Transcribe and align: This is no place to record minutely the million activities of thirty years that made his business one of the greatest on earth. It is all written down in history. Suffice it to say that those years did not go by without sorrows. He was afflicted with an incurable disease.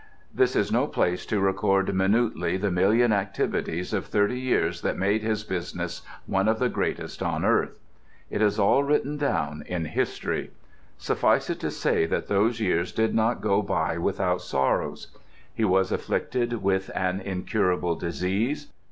This 0.33 0.55
is 0.55 0.71
no 0.71 0.87
place 0.87 1.27
to 1.27 1.39
record 1.39 1.93
minutely 1.93 2.57
the 2.57 2.71
million 2.71 3.13
activities 3.13 3.93
of 3.93 4.07
thirty 4.07 4.39
years 4.39 4.81
that 4.81 4.97
made 4.97 5.21
his 5.21 5.43
business 5.43 6.01
one 6.25 6.47
of 6.47 6.57
the 6.57 6.69
greatest 6.69 7.21
on 7.21 7.45
earth. 7.45 7.77
It 8.31 8.41
is 8.41 8.57
all 8.57 8.81
written 8.83 9.15
down 9.17 9.63
in 9.67 9.85
history. 9.85 10.53
Suffice 10.97 11.51
it 11.51 11.59
to 11.59 11.69
say 11.69 12.07
that 12.07 12.29
those 12.29 12.59
years 12.59 12.91
did 12.91 13.13
not 13.13 13.41
go 13.41 13.61
by 13.61 13.99
without 13.99 14.41
sorrows. 14.41 15.15
He 15.53 15.65
was 15.65 15.91
afflicted 15.91 16.63
with 16.63 16.89
an 16.95 17.19
incurable 17.21 17.93
disease. 17.93 18.73